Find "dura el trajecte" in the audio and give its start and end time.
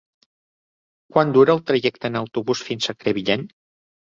1.35-2.11